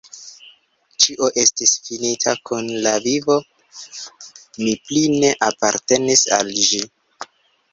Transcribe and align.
Ĉio 1.03 1.27
estis 1.41 1.73
finita 1.89 2.33
kun 2.49 2.71
la 2.87 2.93
vivo: 3.05 3.37
mi 4.63 4.73
pli 4.87 5.05
ne 5.17 5.31
apartenis 5.51 6.25
al 6.41 6.51
ĝi. 6.71 6.83